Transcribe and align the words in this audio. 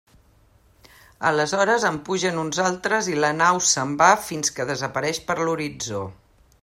Aleshores 1.31 1.85
en 1.89 1.99
pugen 2.07 2.41
uns 2.45 2.61
altres 2.69 3.11
i 3.13 3.19
la 3.25 3.31
nau 3.43 3.61
se'n 3.73 3.93
va 4.01 4.09
fins 4.31 4.55
que 4.57 4.67
desapareix 4.71 5.21
per 5.29 5.37
l'horitzó. 5.43 6.03